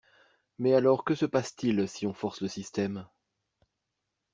Mais 0.57 0.73
alors 0.73 1.03
que 1.03 1.13
se 1.13 1.27
passe-t-il 1.27 1.87
si 1.87 2.07
on 2.07 2.13
force 2.15 2.41
le 2.41 2.47
système? 2.47 3.05